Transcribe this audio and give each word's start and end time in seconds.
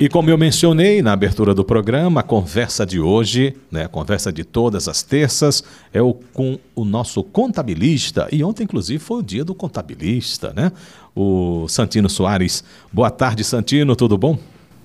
E 0.00 0.08
como 0.08 0.30
eu 0.30 0.38
mencionei 0.38 1.02
na 1.02 1.12
abertura 1.12 1.52
do 1.52 1.64
programa, 1.64 2.20
a 2.20 2.22
conversa 2.22 2.86
de 2.86 3.00
hoje, 3.00 3.56
né, 3.68 3.86
a 3.86 3.88
conversa 3.88 4.32
de 4.32 4.44
todas 4.44 4.86
as 4.86 5.02
terças, 5.02 5.64
é 5.92 6.00
o, 6.00 6.14
com 6.32 6.56
o 6.76 6.84
nosso 6.84 7.20
contabilista. 7.24 8.28
E 8.30 8.44
ontem, 8.44 8.62
inclusive, 8.62 9.00
foi 9.00 9.18
o 9.18 9.22
dia 9.22 9.44
do 9.44 9.56
contabilista, 9.56 10.52
né? 10.54 10.70
O 11.16 11.66
Santino 11.68 12.08
Soares. 12.08 12.62
Boa 12.92 13.10
tarde, 13.10 13.42
Santino, 13.42 13.96
tudo 13.96 14.16
bom? 14.16 14.38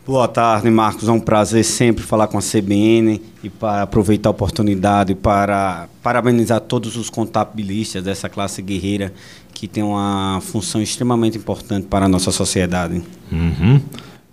Boa 0.03 0.27
tarde, 0.27 0.67
Marcos. 0.71 1.07
É 1.07 1.11
um 1.11 1.19
prazer 1.19 1.63
sempre 1.63 2.03
falar 2.03 2.25
com 2.25 2.39
a 2.39 2.41
CBN 2.41 3.21
e 3.43 3.51
para 3.51 3.83
aproveitar 3.83 4.29
a 4.29 4.31
oportunidade 4.31 5.13
para 5.13 5.87
parabenizar 6.01 6.59
todos 6.59 6.97
os 6.97 7.11
contabilistas 7.11 8.03
dessa 8.03 8.27
classe 8.27 8.63
guerreira 8.63 9.13
que 9.53 9.67
tem 9.67 9.83
uma 9.83 10.39
função 10.41 10.81
extremamente 10.81 11.37
importante 11.37 11.85
para 11.85 12.07
a 12.07 12.09
nossa 12.09 12.31
sociedade. 12.31 13.03
Uhum. 13.31 13.79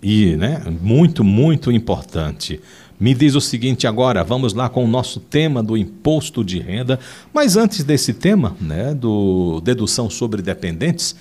E, 0.01 0.35
né, 0.35 0.63
muito, 0.81 1.23
muito 1.23 1.71
importante. 1.71 2.59
Me 2.99 3.13
diz 3.13 3.35
o 3.35 3.41
seguinte 3.41 3.87
agora, 3.87 4.23
vamos 4.23 4.53
lá 4.53 4.69
com 4.69 4.83
o 4.83 4.87
nosso 4.87 5.19
tema 5.19 5.63
do 5.63 5.75
imposto 5.75 6.43
de 6.43 6.59
renda. 6.59 6.99
Mas 7.33 7.55
antes 7.55 7.83
desse 7.83 8.13
tema, 8.13 8.55
né, 8.61 8.93
do 8.93 9.59
dedução 9.61 10.09
sobre 10.09 10.41
dependentes, 10.41 11.15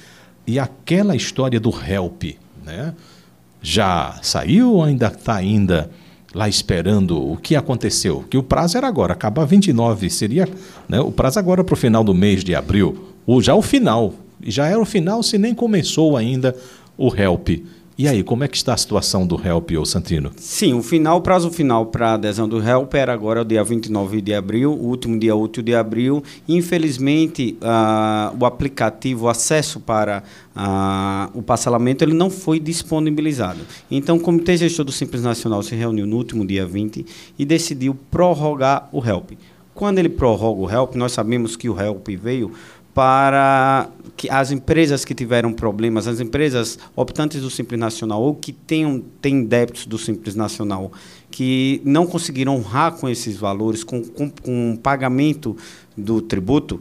e 0.46 0.58
aquela 0.58 1.14
história 1.14 1.60
do 1.60 1.70
HELP, 1.70 2.36
né? 2.64 2.94
Já 3.62 4.18
saiu 4.22 4.74
ou 4.74 4.84
ainda 4.84 5.08
está 5.08 5.36
ainda 5.36 5.90
lá 6.34 6.48
esperando 6.48 7.20
o 7.20 7.36
que 7.36 7.54
aconteceu? 7.54 8.24
Que 8.28 8.38
o 8.38 8.42
prazo 8.42 8.76
era 8.76 8.86
agora, 8.86 9.12
acaba 9.12 9.44
29, 9.44 10.08
seria 10.08 10.48
né, 10.88 11.00
o 11.00 11.10
prazo 11.10 11.38
agora 11.38 11.62
para 11.62 11.74
o 11.74 11.76
final 11.76 12.02
do 12.02 12.14
mês 12.14 12.42
de 12.42 12.54
abril, 12.54 13.14
ou 13.26 13.40
já 13.42 13.54
o 13.54 13.62
final, 13.62 14.14
já 14.42 14.66
era 14.66 14.80
o 14.80 14.84
final 14.84 15.22
se 15.22 15.36
nem 15.38 15.54
começou 15.54 16.16
ainda 16.16 16.56
o 16.96 17.14
HELP. 17.14 17.64
E 18.00 18.08
aí, 18.08 18.22
como 18.22 18.42
é 18.42 18.48
que 18.48 18.56
está 18.56 18.72
a 18.72 18.76
situação 18.78 19.26
do 19.26 19.38
HELP, 19.38 19.72
ô 19.72 19.84
Santino? 19.84 20.30
Sim, 20.38 20.72
o 20.72 20.82
final, 20.82 21.18
o 21.18 21.20
prazo 21.20 21.50
final 21.50 21.84
para 21.84 22.14
adesão 22.14 22.48
do 22.48 22.58
HELP 22.58 22.94
era 22.94 23.12
agora 23.12 23.42
o 23.42 23.44
dia 23.44 23.62
29 23.62 24.22
de 24.22 24.32
abril, 24.32 24.72
o 24.72 24.86
último 24.86 25.18
dia 25.18 25.36
útil 25.36 25.62
de 25.62 25.74
abril. 25.74 26.24
Infelizmente, 26.48 27.58
uh, 27.60 28.34
o 28.40 28.46
aplicativo, 28.46 29.26
o 29.26 29.28
acesso 29.28 29.80
para 29.80 30.22
uh, 30.56 31.38
o 31.38 31.42
parcelamento, 31.42 32.02
ele 32.02 32.14
não 32.14 32.30
foi 32.30 32.58
disponibilizado. 32.58 33.60
Então, 33.90 34.16
o 34.16 34.20
Comitê 34.20 34.56
Gestor 34.56 34.86
do 34.86 34.92
Simples 34.92 35.22
Nacional 35.22 35.62
se 35.62 35.74
reuniu 35.74 36.06
no 36.06 36.16
último 36.16 36.46
dia 36.46 36.64
20 36.64 37.04
e 37.38 37.44
decidiu 37.44 37.94
prorrogar 38.10 38.88
o 38.92 39.06
HELP. 39.06 39.32
Quando 39.74 39.98
ele 39.98 40.08
prorroga 40.08 40.60
o 40.62 40.70
HELP, 40.70 40.94
nós 40.94 41.12
sabemos 41.12 41.54
que 41.54 41.68
o 41.68 41.78
HELP 41.78 42.08
veio 42.16 42.52
para 43.00 43.88
que 44.14 44.28
as 44.28 44.52
empresas 44.52 45.06
que 45.06 45.14
tiveram 45.14 45.54
problemas, 45.54 46.06
as 46.06 46.20
empresas 46.20 46.78
optantes 46.94 47.40
do 47.40 47.48
Simples 47.48 47.80
Nacional 47.80 48.20
ou 48.20 48.34
que 48.34 48.52
tenham, 48.52 49.02
têm 49.22 49.42
débitos 49.42 49.86
do 49.86 49.96
Simples 49.96 50.34
Nacional, 50.34 50.92
que 51.30 51.80
não 51.82 52.06
conseguiram 52.06 52.56
honrar 52.56 52.92
com 52.92 53.08
esses 53.08 53.38
valores, 53.38 53.82
com, 53.82 54.02
com, 54.04 54.28
com 54.28 54.74
o 54.74 54.78
pagamento 54.78 55.56
do 55.96 56.20
tributo, 56.20 56.78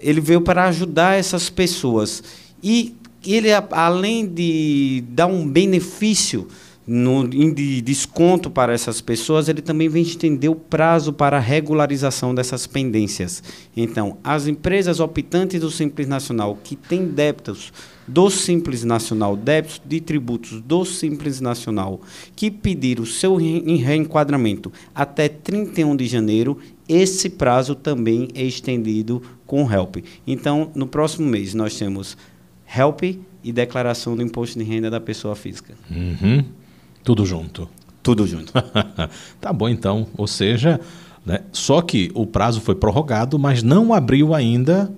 ele 0.00 0.22
veio 0.22 0.40
para 0.40 0.64
ajudar 0.68 1.18
essas 1.18 1.50
pessoas. 1.50 2.22
E 2.62 2.96
ele, 3.22 3.50
além 3.72 4.26
de 4.26 5.04
dar 5.10 5.26
um 5.26 5.46
benefício 5.46 6.48
no, 6.90 7.28
de 7.28 7.82
desconto 7.82 8.48
para 8.48 8.72
essas 8.72 9.02
pessoas, 9.02 9.46
ele 9.46 9.60
também 9.60 9.90
vem 9.90 10.02
estender 10.02 10.50
o 10.50 10.54
prazo 10.54 11.12
para 11.12 11.36
a 11.36 11.40
regularização 11.40 12.34
dessas 12.34 12.66
pendências. 12.66 13.42
Então, 13.76 14.16
as 14.24 14.46
empresas 14.46 14.98
optantes 14.98 15.60
do 15.60 15.70
Simples 15.70 16.08
Nacional 16.08 16.58
que 16.64 16.74
têm 16.74 17.04
débitos 17.04 17.74
do 18.06 18.30
Simples 18.30 18.84
Nacional, 18.84 19.36
débitos 19.36 19.82
de 19.84 20.00
tributos 20.00 20.62
do 20.62 20.82
Simples 20.86 21.42
Nacional, 21.42 22.00
que 22.34 22.50
pediram 22.50 23.02
o 23.02 23.06
seu 23.06 23.36
reenquadramento 23.36 24.72
até 24.94 25.28
31 25.28 25.94
de 25.94 26.06
janeiro, 26.06 26.56
esse 26.88 27.28
prazo 27.28 27.74
também 27.74 28.28
é 28.34 28.42
estendido 28.42 29.20
com 29.46 29.70
HELP. 29.70 29.96
Então, 30.26 30.70
no 30.74 30.86
próximo 30.86 31.28
mês, 31.28 31.52
nós 31.52 31.76
temos 31.78 32.16
HELP 32.66 33.20
e 33.44 33.52
declaração 33.52 34.16
do 34.16 34.22
imposto 34.22 34.58
de 34.58 34.64
renda 34.64 34.90
da 34.90 34.98
pessoa 35.00 35.36
física. 35.36 35.74
Uhum. 35.90 36.44
Tudo 37.02 37.24
junto. 37.24 37.68
Tudo 38.02 38.26
junto. 38.26 38.52
tá 39.40 39.52
bom, 39.52 39.68
então. 39.68 40.06
Ou 40.16 40.26
seja, 40.26 40.80
né? 41.24 41.40
só 41.52 41.82
que 41.82 42.10
o 42.14 42.26
prazo 42.26 42.60
foi 42.60 42.74
prorrogado, 42.74 43.38
mas 43.38 43.62
não 43.62 43.92
abriu 43.92 44.34
ainda 44.34 44.90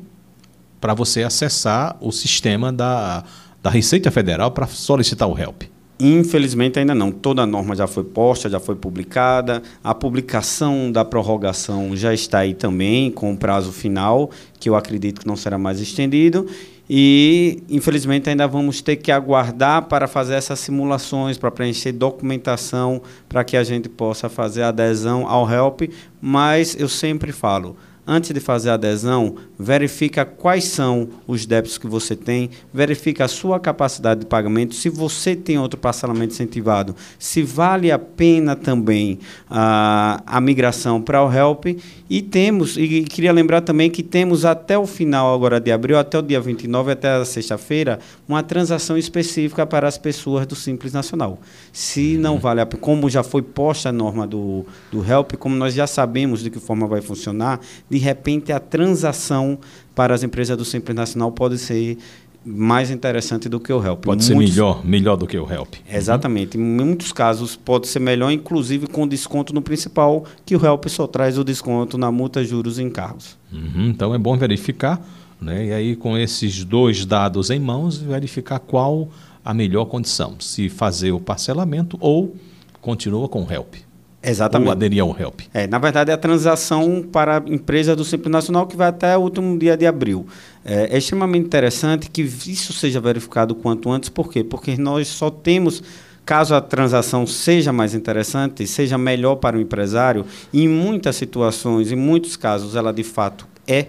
para 0.81 0.95
você 0.95 1.23
acessar 1.23 1.97
o 2.01 2.11
sistema 2.11 2.73
da, 2.73 3.25
da 3.63 3.71
Receita 3.71 4.11
Federal 4.11 4.51
para 4.51 4.67
solicitar 4.67 5.29
o 5.29 5.39
HELP. 5.39 5.65
Infelizmente 6.01 6.79
ainda 6.79 6.95
não. 6.95 7.13
Toda 7.13 7.43
a 7.43 7.47
norma 7.47 7.77
já 7.77 7.87
foi 7.87 8.05
posta, 8.05 8.49
já 8.49 8.59
foi 8.59 8.75
publicada. 8.75 9.63
A 9.85 9.95
publicação 9.95 10.91
da 10.91 11.05
prorrogação 11.05 11.95
já 11.95 12.15
está 12.15 12.39
aí 12.39 12.55
também, 12.55 13.11
com 13.11 13.33
o 13.33 13.37
prazo 13.37 13.71
final, 13.71 14.31
que 14.59 14.69
eu 14.69 14.75
acredito 14.75 15.21
que 15.21 15.27
não 15.27 15.37
será 15.37 15.59
mais 15.59 15.79
estendido. 15.79 16.47
E, 16.93 17.63
infelizmente, 17.69 18.29
ainda 18.29 18.49
vamos 18.49 18.83
ter 18.83 18.97
que 18.97 19.13
aguardar 19.13 19.83
para 19.83 20.09
fazer 20.09 20.35
essas 20.35 20.59
simulações, 20.59 21.39
para 21.39 21.49
preencher 21.49 21.93
documentação, 21.93 23.01
para 23.29 23.45
que 23.45 23.57
a 23.57 23.63
gente 23.63 23.89
possa 23.89 24.29
fazer 24.29 24.65
adesão 24.65 25.25
ao 25.25 25.49
HELP. 25.49 25.83
Mas 26.21 26.77
eu 26.77 26.89
sempre 26.89 27.31
falo, 27.31 27.77
antes 28.07 28.33
de 28.33 28.41
fazer 28.41 28.71
a 28.71 28.75
adesão, 28.75 29.37
verifica 29.59 30.25
quais 30.25 30.65
são 30.65 31.09
os 31.27 31.47
débitos 31.47 31.79
que 31.79 31.87
você 31.87 32.17
tem, 32.17 32.51
verifica 32.73 33.25
a 33.25 33.29
sua 33.29 33.61
capacidade 33.61 34.21
de 34.21 34.27
pagamento, 34.27 34.75
se 34.75 34.89
você 34.89 35.37
tem 35.37 35.59
outro 35.59 35.79
parcelamento 35.79 36.33
incentivado, 36.33 36.95
se 37.19 37.43
vale 37.43 37.91
a 37.93 37.99
pena 37.99 38.57
também 38.57 39.19
a, 39.49 40.23
a 40.27 40.41
migração 40.41 41.01
para 41.01 41.25
o 41.25 41.33
HELP. 41.33 41.79
E 42.09 42.21
temos, 42.21 42.77
e 42.77 43.05
queria 43.05 43.33
lembrar 43.33 43.61
também 43.61 43.89
que 43.89 44.03
temos 44.03 44.45
até 44.45 44.77
o 44.77 44.85
final 44.85 45.33
agora 45.33 45.61
de 45.61 45.71
abril, 45.71 45.97
até 45.97 46.19
o 46.19 46.23
dia 46.23 46.41
29, 46.41 46.91
até 46.91 47.09
a 47.09 47.25
sexta-feira, 47.25 48.01
uma 48.27 48.43
transação 48.43 48.99
específica 48.99 49.65
para 49.65 49.87
as 49.87 49.97
pessoas 49.97 50.45
do 50.45 50.57
Simples 50.57 50.93
Nacional. 50.93 51.39
Se 51.73 52.17
não 52.17 52.35
uhum. 52.35 52.41
vale 52.41 52.61
a 52.61 52.67
pena, 52.67 52.81
como 52.81 53.09
já 53.09 53.23
foi 53.23 53.43
posta 53.43 53.91
a 53.91 53.93
norma 53.93 54.27
do, 54.27 54.67
do 54.91 55.05
HELP, 55.05 55.35
como 55.35 55.55
nós 55.55 55.73
já 55.73 55.87
sabemos 55.87 56.43
de 56.43 56.51
que 56.51 56.59
forma 56.59 56.87
vai 56.89 57.01
funcionar, 57.01 57.61
de 57.89 58.00
repente 58.01 58.53
a 58.53 58.59
transação 58.59 59.59
para 59.95 60.15
as 60.15 60.23
empresas 60.23 60.57
do 60.57 60.65
Simples 60.65 60.97
Nacional 60.97 61.31
pode 61.31 61.59
ser 61.59 61.99
mais 62.45 62.91
interessante 62.91 63.49
do 63.49 63.61
que 63.61 63.73
o 63.73 63.85
help. 63.85 64.05
Pode 64.05 64.25
muitos, 64.25 64.27
ser 64.27 64.35
melhor, 64.35 64.85
melhor 64.85 65.17
do 65.17 65.27
que 65.27 65.39
o 65.39 65.51
help. 65.51 65.75
Exatamente. 65.91 66.57
Uhum. 66.57 66.65
Em 66.65 66.87
muitos 66.87 67.13
casos 67.13 67.55
pode 67.55 67.87
ser 67.87 68.01
melhor, 68.01 68.31
inclusive 68.31 68.87
com 68.87 69.07
desconto 69.07 69.53
no 69.53 69.61
principal, 69.61 70.25
que 70.45 70.57
o 70.57 70.65
help 70.65 70.87
só 70.87 71.07
traz 71.07 71.39
o 71.39 71.45
desconto 71.45 71.99
na 71.99 72.11
multa, 72.11 72.43
juros 72.43 72.79
e 72.79 72.83
encargos. 72.83 73.37
Uhum. 73.53 73.89
Então 73.89 74.15
é 74.15 74.19
bom 74.19 74.37
verificar, 74.39 75.01
né? 75.41 75.67
E 75.67 75.73
aí 75.73 75.97
com 75.97 76.17
esses 76.17 76.65
dois 76.65 77.05
dados 77.05 77.51
em 77.51 77.61
mãos, 77.61 77.99
verificar 77.99 78.59
qual 78.59 79.09
a 79.45 79.53
melhor 79.53 79.87
condição, 79.87 80.37
se 80.39 80.69
fazer 80.69 81.13
o 81.13 81.21
parcelamento 81.21 81.97
ou 82.01 82.35
continua 82.81 83.29
com 83.29 83.43
o 83.43 83.53
help. 83.53 83.75
Exatamente. 84.23 84.69
Ou 84.69 84.73
aderir 84.73 85.03
ao 85.03 85.17
HELP. 85.19 85.41
É, 85.53 85.67
na 85.67 85.79
verdade, 85.79 86.11
é 86.11 86.15
a 86.15 86.19
transação 86.19 87.03
para 87.11 87.39
a 87.39 87.43
empresa 87.47 87.97
do 87.97 88.05
Simples 88.05 88.31
Nacional 88.31 88.67
que 88.67 88.77
vai 88.77 88.89
até 88.89 89.17
o 89.17 89.21
último 89.21 89.59
dia 89.59 89.77
de 89.77 89.87
abril. 89.87 90.27
É, 90.65 90.95
é, 90.95 90.99
extremamente 90.99 91.47
interessante 91.47 92.11
que 92.11 92.23
isso 92.23 92.73
seja 92.73 93.01
verificado 93.01 93.55
quanto 93.55 93.91
antes. 93.91 94.09
Por 94.11 94.31
quê? 94.31 94.45
Porque 94.45 94.77
nós 94.77 95.09
só 95.09 95.31
temos, 95.31 95.83
caso 96.25 96.55
a 96.55 96.61
transação 96.61 97.27
seja 97.27 97.73
mais 97.73 97.95
interessante, 97.95 98.67
seja 98.67 98.99
melhor 98.99 99.37
para 99.37 99.57
o 99.57 99.61
empresário, 99.61 100.27
em 100.53 100.69
muitas 100.69 101.17
situações, 101.17 101.91
em 101.91 101.97
muitos 101.97 102.37
casos, 102.37 102.77
ela 102.77 102.93
de 102.93 103.03
fato 103.03 103.49
é 103.67 103.87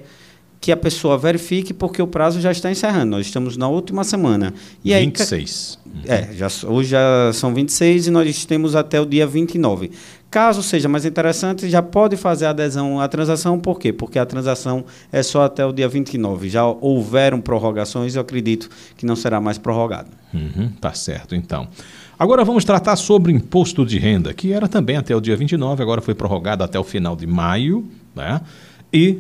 que 0.62 0.72
a 0.72 0.78
pessoa 0.78 1.18
verifique, 1.18 1.74
porque 1.74 2.00
o 2.04 2.08
prazo 2.08 2.40
já 2.40 2.52
está 2.52 2.70
encerrando. 2.70 3.18
Nós 3.18 3.26
estamos 3.26 3.58
na 3.58 3.68
última 3.68 4.04
semana. 4.04 4.54
E 4.86 4.94
26. 4.94 5.80
Aí, 6.08 6.12
é, 6.12 6.30
já, 6.34 6.48
hoje 6.68 6.90
já 6.90 7.32
são 7.34 7.52
26 7.52 8.08
e 8.08 8.12
nós 8.12 8.46
temos 8.46 8.76
até 8.76 9.02
o 9.02 9.06
dia 9.06 9.26
29. 9.26 9.92
Caso 10.32 10.64
seja 10.64 10.88
mais 10.88 11.04
interessante, 11.04 11.70
já 11.70 11.82
pode 11.82 12.16
fazer 12.16 12.46
adesão 12.46 13.02
à 13.02 13.08
transação, 13.10 13.60
por 13.60 13.78
quê? 13.78 13.92
Porque 13.92 14.18
a 14.18 14.26
transação 14.26 14.86
é 15.12 15.22
só 15.22 15.44
até 15.44 15.66
o 15.66 15.74
dia 15.74 15.90
29. 15.90 16.48
Já 16.48 16.66
houveram 16.66 17.42
prorrogações, 17.42 18.16
eu 18.16 18.22
acredito 18.22 18.70
que 18.96 19.06
não 19.06 19.18
será 19.18 19.42
mais 19.42 19.58
prorrogado. 19.58 20.08
Uhum, 20.34 20.70
tá 20.80 20.94
certo, 20.94 21.36
então. 21.36 21.68
Agora 22.18 22.46
vamos 22.46 22.64
tratar 22.64 22.96
sobre 22.96 23.34
imposto 23.34 23.86
de 23.86 24.00
renda, 24.00 24.34
que 24.34 24.54
era 24.54 24.70
também 24.70 24.96
até 24.96 25.14
o 25.14 25.20
dia 25.20 25.36
29, 25.36 25.84
agora 25.84 26.00
foi 26.00 26.16
prorrogado 26.16 26.64
até 26.64 26.80
o 26.80 26.84
final 26.86 27.14
de 27.14 27.28
maio, 27.28 27.86
né? 28.16 28.40
E 28.94 29.20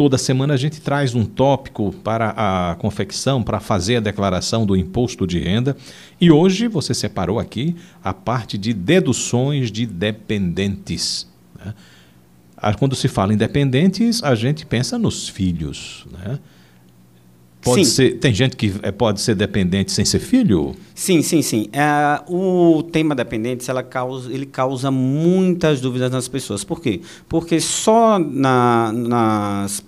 Toda 0.00 0.16
semana 0.16 0.54
a 0.54 0.56
gente 0.56 0.80
traz 0.80 1.14
um 1.14 1.26
tópico 1.26 1.92
para 1.92 2.30
a 2.34 2.74
confecção, 2.76 3.42
para 3.42 3.60
fazer 3.60 3.96
a 3.96 4.00
declaração 4.00 4.64
do 4.64 4.74
imposto 4.74 5.26
de 5.26 5.38
renda. 5.38 5.76
E 6.18 6.30
hoje 6.30 6.68
você 6.68 6.94
separou 6.94 7.38
aqui 7.38 7.76
a 8.02 8.14
parte 8.14 8.56
de 8.56 8.72
deduções 8.72 9.70
de 9.70 9.84
dependentes. 9.84 11.28
Né? 11.54 11.74
Quando 12.78 12.96
se 12.96 13.08
fala 13.08 13.34
em 13.34 13.36
dependentes, 13.36 14.22
a 14.22 14.34
gente 14.34 14.64
pensa 14.64 14.98
nos 14.98 15.28
filhos. 15.28 16.06
Né? 16.10 16.38
Pode 17.62 17.84
sim. 17.84 17.90
ser, 17.90 18.18
tem 18.18 18.32
gente 18.32 18.56
que 18.56 18.72
é, 18.82 18.90
pode 18.90 19.20
ser 19.20 19.34
dependente 19.34 19.92
sem 19.92 20.04
ser 20.04 20.18
filho? 20.18 20.74
Sim, 20.94 21.20
sim, 21.20 21.42
sim. 21.42 21.68
É, 21.72 22.22
o 22.26 22.82
tema 22.82 23.14
dependente 23.14 23.70
ela 23.70 23.82
causa, 23.82 24.32
ele 24.32 24.46
causa 24.46 24.90
muitas 24.90 25.80
dúvidas 25.80 26.10
nas 26.10 26.26
pessoas. 26.26 26.64
Por 26.64 26.80
quê? 26.80 27.02
Porque 27.28 27.60
só 27.60 28.18
na, 28.18 28.90
nas, 28.92 29.84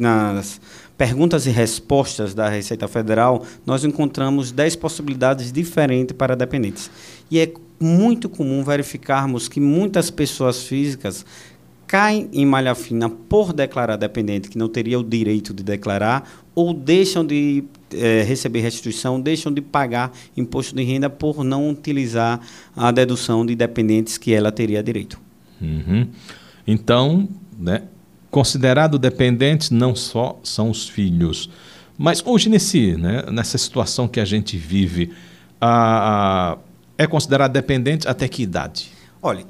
nas 0.00 0.60
perguntas 0.98 1.46
e 1.46 1.50
respostas 1.50 2.34
da 2.34 2.48
Receita 2.48 2.88
Federal 2.88 3.44
nós 3.64 3.84
encontramos 3.84 4.50
10 4.50 4.76
possibilidades 4.76 5.52
diferentes 5.52 6.16
para 6.16 6.34
dependentes. 6.34 6.90
E 7.30 7.38
é 7.38 7.52
muito 7.80 8.28
comum 8.28 8.62
verificarmos 8.62 9.48
que 9.48 9.60
muitas 9.60 10.10
pessoas 10.10 10.62
físicas 10.62 11.24
caem 11.92 12.30
em 12.32 12.46
malha 12.46 12.74
fina 12.74 13.10
por 13.10 13.52
declarar 13.52 13.96
dependente, 13.96 14.48
que 14.48 14.56
não 14.56 14.66
teria 14.66 14.98
o 14.98 15.04
direito 15.04 15.52
de 15.52 15.62
declarar, 15.62 16.26
ou 16.54 16.72
deixam 16.72 17.22
de 17.22 17.64
é, 17.92 18.22
receber 18.22 18.60
restituição, 18.60 19.20
deixam 19.20 19.52
de 19.52 19.60
pagar 19.60 20.10
imposto 20.34 20.74
de 20.74 20.82
renda 20.84 21.10
por 21.10 21.44
não 21.44 21.68
utilizar 21.68 22.40
a 22.74 22.90
dedução 22.90 23.44
de 23.44 23.54
dependentes 23.54 24.16
que 24.16 24.32
ela 24.32 24.50
teria 24.50 24.82
direito. 24.82 25.20
Uhum. 25.60 26.08
Então, 26.66 27.28
né, 27.58 27.82
considerado 28.30 28.98
dependentes 28.98 29.68
não 29.68 29.94
só 29.94 30.40
são 30.42 30.70
os 30.70 30.88
filhos, 30.88 31.50
mas 31.98 32.22
hoje 32.24 32.48
nesse, 32.48 32.96
né, 32.96 33.24
nessa 33.30 33.58
situação 33.58 34.08
que 34.08 34.18
a 34.18 34.24
gente 34.24 34.56
vive, 34.56 35.12
a, 35.60 36.52
a, 36.54 36.58
é 36.96 37.06
considerado 37.06 37.52
dependente 37.52 38.08
até 38.08 38.26
que 38.28 38.42
idade? 38.42 38.90
Olha, 39.20 39.44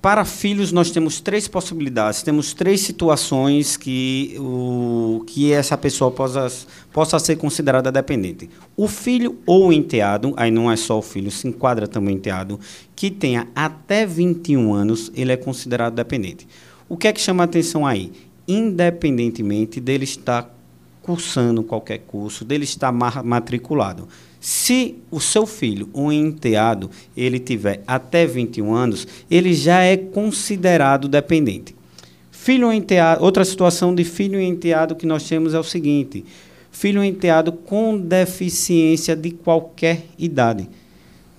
para 0.00 0.24
filhos, 0.24 0.70
nós 0.70 0.90
temos 0.90 1.20
três 1.20 1.48
possibilidades, 1.48 2.22
temos 2.22 2.54
três 2.54 2.80
situações 2.80 3.76
que, 3.76 4.36
o, 4.38 5.24
que 5.26 5.52
essa 5.52 5.76
pessoa 5.76 6.10
possa, 6.10 6.48
possa 6.92 7.18
ser 7.18 7.36
considerada 7.36 7.90
dependente. 7.90 8.48
O 8.76 8.86
filho 8.86 9.38
ou 9.44 9.68
o 9.68 9.72
enteado, 9.72 10.32
aí 10.36 10.50
não 10.50 10.70
é 10.70 10.76
só 10.76 10.98
o 10.98 11.02
filho, 11.02 11.30
se 11.30 11.48
enquadra 11.48 11.88
também 11.88 12.14
o 12.14 12.18
enteado, 12.18 12.60
que 12.94 13.10
tenha 13.10 13.48
até 13.54 14.06
21 14.06 14.72
anos, 14.72 15.10
ele 15.14 15.32
é 15.32 15.36
considerado 15.36 15.94
dependente. 15.94 16.46
O 16.88 16.96
que 16.96 17.08
é 17.08 17.12
que 17.12 17.20
chama 17.20 17.42
a 17.42 17.46
atenção 17.46 17.84
aí? 17.84 18.12
Independentemente 18.46 19.80
dele 19.80 20.04
estar 20.04 20.54
cursando 21.02 21.62
qualquer 21.62 21.98
curso, 21.98 22.44
dele 22.44 22.64
estar 22.64 22.92
matriculado. 22.92 24.08
Se 24.48 24.94
o 25.10 25.18
seu 25.18 25.44
filho, 25.44 25.88
um 25.92 26.12
enteado, 26.12 26.88
ele 27.16 27.40
tiver 27.40 27.82
até 27.84 28.24
21 28.24 28.72
anos, 28.72 29.04
ele 29.28 29.52
já 29.52 29.82
é 29.82 29.96
considerado 29.96 31.08
dependente. 31.08 31.74
Filho 32.30 32.72
enteado, 32.72 33.24
outra 33.24 33.44
situação 33.44 33.92
de 33.92 34.04
filho 34.04 34.40
enteado 34.40 34.94
que 34.94 35.04
nós 35.04 35.28
temos 35.28 35.52
é 35.52 35.58
o 35.58 35.64
seguinte: 35.64 36.24
filho 36.70 37.02
enteado 37.02 37.50
com 37.50 37.98
deficiência 37.98 39.16
de 39.16 39.32
qualquer 39.32 40.04
idade. 40.16 40.68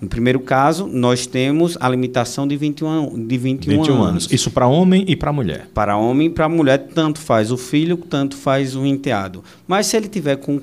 No 0.00 0.06
primeiro 0.06 0.38
caso, 0.38 0.86
nós 0.86 1.26
temos 1.26 1.76
a 1.80 1.88
limitação 1.88 2.46
de 2.46 2.56
21, 2.56 3.26
de 3.26 3.36
21, 3.36 3.78
21 3.78 3.94
anos. 3.94 4.08
anos. 4.08 4.28
Isso 4.30 4.48
para 4.48 4.68
homem 4.68 5.04
e 5.08 5.16
para 5.16 5.32
mulher? 5.32 5.68
Para 5.74 5.96
homem 5.96 6.28
e 6.28 6.30
para 6.30 6.48
mulher, 6.48 6.88
tanto 6.94 7.18
faz 7.18 7.50
o 7.50 7.56
filho, 7.56 7.96
tanto 7.96 8.36
faz 8.36 8.76
o 8.76 8.86
enteado. 8.86 9.42
Mas 9.66 9.86
se 9.88 9.96
ele 9.96 10.06
tiver 10.06 10.36
com 10.36 10.60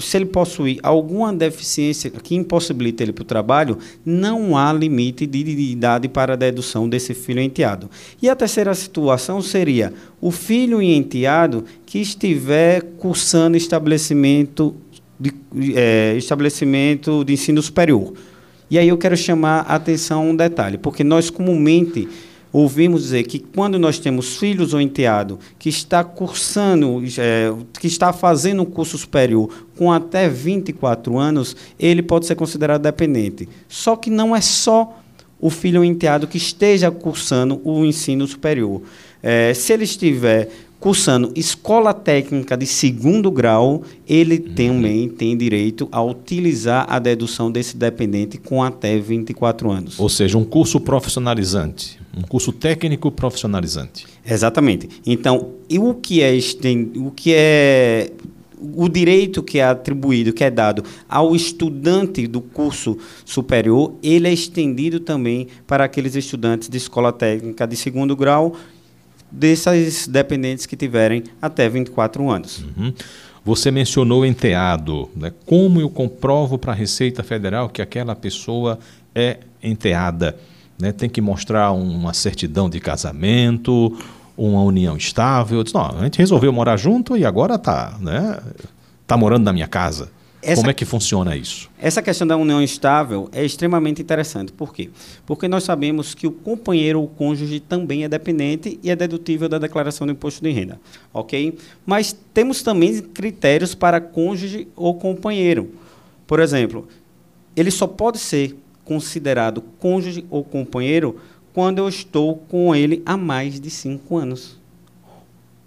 se 0.00 0.16
ele 0.16 0.26
possuir 0.26 0.80
alguma 0.82 1.32
deficiência 1.32 2.10
que 2.10 2.34
impossibilita 2.34 3.04
ele 3.04 3.12
para 3.12 3.22
o 3.22 3.26
trabalho, 3.26 3.78
não 4.04 4.56
há 4.56 4.72
limite 4.72 5.26
de, 5.26 5.44
de 5.44 5.70
idade 5.70 6.08
para 6.08 6.32
a 6.32 6.36
dedução 6.36 6.88
desse 6.88 7.14
filho 7.14 7.40
enteado. 7.40 7.88
E 8.20 8.28
a 8.28 8.34
terceira 8.34 8.74
situação 8.74 9.40
seria 9.40 9.92
o 10.20 10.32
filho 10.32 10.82
e 10.82 10.92
enteado 10.92 11.64
que 11.84 12.00
estiver 12.00 12.82
cursando 12.98 13.56
estabelecimento 13.56 14.74
de, 15.20 15.32
é, 15.76 16.16
estabelecimento 16.16 17.24
de 17.24 17.32
ensino 17.32 17.62
superior 17.62 18.12
e 18.70 18.78
aí 18.78 18.88
eu 18.88 18.98
quero 18.98 19.16
chamar 19.16 19.60
a 19.68 19.74
atenção 19.74 20.30
um 20.30 20.36
detalhe, 20.36 20.78
porque 20.78 21.04
nós 21.04 21.30
comumente 21.30 22.08
ouvimos 22.52 23.02
dizer 23.02 23.24
que 23.24 23.38
quando 23.38 23.78
nós 23.78 23.98
temos 23.98 24.36
filhos 24.38 24.72
ou 24.72 24.80
enteado 24.80 25.38
que 25.58 25.68
está 25.68 26.02
cursando, 26.02 27.02
é, 27.18 27.52
que 27.78 27.86
está 27.86 28.12
fazendo 28.12 28.62
um 28.62 28.64
curso 28.64 28.96
superior 28.96 29.66
com 29.76 29.92
até 29.92 30.28
24 30.28 31.18
anos, 31.18 31.54
ele 31.78 32.02
pode 32.02 32.26
ser 32.26 32.34
considerado 32.34 32.82
dependente. 32.82 33.48
Só 33.68 33.94
que 33.94 34.08
não 34.08 34.34
é 34.34 34.40
só 34.40 34.98
o 35.38 35.50
filho 35.50 35.80
ou 35.80 35.84
enteado 35.84 36.26
que 36.26 36.38
esteja 36.38 36.90
cursando 36.90 37.60
o 37.62 37.84
ensino 37.84 38.26
superior. 38.26 38.80
É, 39.22 39.52
se 39.52 39.72
ele 39.72 39.84
estiver 39.84 40.48
cursando 40.86 41.32
escola 41.34 41.92
técnica 41.92 42.56
de 42.56 42.64
segundo 42.64 43.28
grau, 43.28 43.82
ele 44.08 44.36
uhum. 44.36 44.54
também 44.54 45.08
tem 45.08 45.36
direito 45.36 45.88
a 45.90 46.00
utilizar 46.00 46.86
a 46.88 47.00
dedução 47.00 47.50
desse 47.50 47.76
dependente 47.76 48.38
com 48.38 48.62
até 48.62 48.96
24 48.96 49.68
anos. 49.68 49.98
Ou 49.98 50.08
seja, 50.08 50.38
um 50.38 50.44
curso 50.44 50.78
profissionalizante, 50.78 51.98
um 52.16 52.22
curso 52.22 52.52
técnico 52.52 53.10
profissionalizante. 53.10 54.06
Exatamente. 54.24 54.88
Então, 55.04 55.54
e 55.68 55.76
o 55.76 55.92
que 55.92 56.22
é 56.22 56.38
o 56.94 57.10
que 57.10 57.34
é 57.34 58.12
o 58.60 58.88
direito 58.88 59.42
que 59.42 59.58
é 59.58 59.64
atribuído, 59.64 60.32
que 60.32 60.44
é 60.44 60.50
dado 60.50 60.84
ao 61.08 61.34
estudante 61.34 62.28
do 62.28 62.40
curso 62.40 62.96
superior, 63.24 63.92
ele 64.04 64.28
é 64.28 64.32
estendido 64.32 65.00
também 65.00 65.48
para 65.66 65.84
aqueles 65.84 66.14
estudantes 66.14 66.68
de 66.68 66.76
escola 66.76 67.12
técnica 67.12 67.66
de 67.66 67.74
segundo 67.74 68.14
grau 68.14 68.54
dessas 69.30 70.06
dependentes 70.06 70.66
que 70.66 70.76
tiverem 70.76 71.24
até 71.40 71.68
24 71.68 72.30
anos. 72.30 72.64
Uhum. 72.76 72.92
Você 73.44 73.70
mencionou 73.70 74.26
enteado. 74.26 75.08
Né? 75.14 75.32
Como 75.46 75.80
eu 75.80 75.88
comprovo 75.88 76.58
para 76.58 76.72
a 76.72 76.74
Receita 76.74 77.22
Federal 77.22 77.68
que 77.68 77.80
aquela 77.80 78.14
pessoa 78.16 78.78
é 79.14 79.38
enteada? 79.62 80.36
Né? 80.78 80.92
Tem 80.92 81.08
que 81.08 81.20
mostrar 81.20 81.70
uma 81.72 82.12
certidão 82.12 82.68
de 82.68 82.80
casamento, 82.80 83.96
uma 84.36 84.62
união 84.62 84.96
estável. 84.96 85.62
Diz, 85.62 85.72
não, 85.72 85.98
a 85.98 86.02
gente 86.02 86.18
resolveu 86.18 86.52
morar 86.52 86.76
junto 86.76 87.16
e 87.16 87.24
agora 87.24 87.54
está 87.54 87.96
né? 88.00 88.38
tá 89.06 89.16
morando 89.16 89.44
na 89.44 89.52
minha 89.52 89.68
casa. 89.68 90.10
Essa, 90.46 90.62
Como 90.62 90.70
é 90.70 90.74
que 90.74 90.84
funciona 90.84 91.36
isso? 91.36 91.68
Essa 91.76 92.00
questão 92.00 92.24
da 92.24 92.36
união 92.36 92.62
estável 92.62 93.28
é 93.32 93.44
extremamente 93.44 94.00
interessante. 94.00 94.52
Por 94.52 94.72
quê? 94.72 94.90
Porque 95.26 95.48
nós 95.48 95.64
sabemos 95.64 96.14
que 96.14 96.24
o 96.24 96.30
companheiro 96.30 97.00
ou 97.00 97.08
cônjuge 97.08 97.58
também 97.58 98.04
é 98.04 98.08
dependente 98.08 98.78
e 98.80 98.88
é 98.88 98.94
dedutível 98.94 99.48
da 99.48 99.58
declaração 99.58 100.06
do 100.06 100.12
imposto 100.12 100.40
de 100.44 100.52
renda. 100.52 100.80
Ok? 101.12 101.58
Mas 101.84 102.16
temos 102.32 102.62
também 102.62 103.02
critérios 103.02 103.74
para 103.74 104.00
cônjuge 104.00 104.68
ou 104.76 104.94
companheiro. 104.94 105.72
Por 106.28 106.38
exemplo, 106.38 106.86
ele 107.56 107.72
só 107.72 107.88
pode 107.88 108.18
ser 108.18 108.56
considerado 108.84 109.60
cônjuge 109.80 110.24
ou 110.30 110.44
companheiro 110.44 111.18
quando 111.52 111.78
eu 111.78 111.88
estou 111.88 112.36
com 112.48 112.72
ele 112.72 113.02
há 113.04 113.16
mais 113.16 113.58
de 113.58 113.68
cinco 113.68 114.16
anos. 114.16 114.56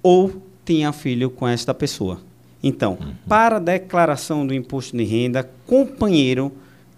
Ou 0.01 0.41
tenha 0.63 0.93
filho 0.93 1.29
com 1.29 1.45
esta 1.45 1.73
pessoa. 1.73 2.28
Então, 2.61 2.97
uhum. 2.99 3.13
para 3.27 3.57
a 3.57 3.59
declaração 3.59 4.45
do 4.45 4.53
imposto 4.53 4.95
de 4.95 5.03
renda, 5.03 5.49
companheiro 5.65 6.51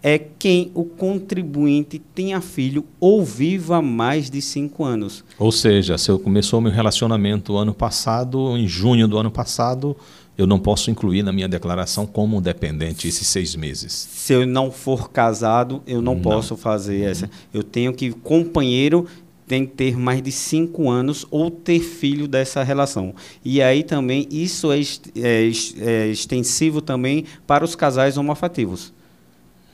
é 0.03 0.17
quem 0.17 0.71
o 0.73 0.83
contribuinte 0.83 1.99
tenha 1.99 2.41
filho 2.41 2.83
ou 2.99 3.23
viva 3.23 3.81
mais 3.81 4.29
de 4.29 4.41
cinco 4.41 4.83
anos. 4.83 5.23
Ou 5.37 5.51
seja, 5.51 5.97
se 5.97 6.09
eu 6.09 6.17
começou 6.17 6.59
meu 6.59 6.71
relacionamento 6.71 7.55
ano 7.55 7.73
passado, 7.73 8.57
em 8.57 8.67
junho 8.67 9.07
do 9.07 9.17
ano 9.17 9.29
passado, 9.29 9.95
eu 10.37 10.47
não 10.47 10.57
posso 10.57 10.89
incluir 10.89 11.21
na 11.21 11.31
minha 11.31 11.47
declaração 11.47 12.07
como 12.07 12.41
dependente 12.41 13.07
esses 13.07 13.27
seis 13.27 13.55
meses. 13.55 13.91
Se 13.91 14.33
eu 14.33 14.47
não 14.47 14.71
for 14.71 15.11
casado, 15.11 15.83
eu 15.85 16.01
não, 16.01 16.15
não. 16.15 16.21
posso 16.21 16.57
fazer 16.57 17.01
essa. 17.01 17.29
Eu 17.53 17.61
tenho 17.61 17.93
que 17.93 18.11
companheiro 18.11 19.05
tem 19.51 19.65
que 19.65 19.73
ter 19.73 19.97
mais 19.97 20.21
de 20.21 20.31
cinco 20.31 20.89
anos 20.89 21.27
ou 21.29 21.51
ter 21.51 21.81
filho 21.81 22.25
dessa 22.25 22.63
relação. 22.63 23.13
E 23.43 23.61
aí 23.61 23.83
também 23.83 24.25
isso 24.31 24.71
é, 24.71 24.79
é, 25.17 25.51
é 25.81 26.07
extensivo 26.07 26.79
também 26.79 27.25
para 27.45 27.65
os 27.65 27.75
casais 27.75 28.15
homoafetivos, 28.15 28.93